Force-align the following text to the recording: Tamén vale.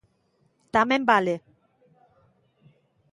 Tamén 0.75 1.01
vale. 1.11 1.35